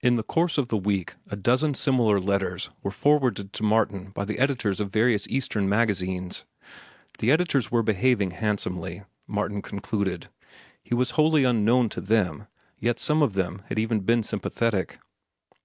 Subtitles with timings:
[0.00, 4.24] In the course of the week a dozen similar letters were forwarded to Martin by
[4.24, 6.44] the editors of various Eastern magazines.
[7.20, 10.28] The editors were behaving handsomely, Martin concluded.
[10.82, 12.48] He was wholly unknown to them,
[12.80, 14.98] yet some of them had even been sympathetic.